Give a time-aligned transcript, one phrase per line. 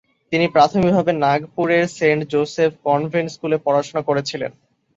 [0.31, 4.51] তিনি প্রাথমিকভাবে নাগপুরের সেন্ট জোসেফ কনভেন্ট স্কুলে পড়াশোনা করেছিলেন।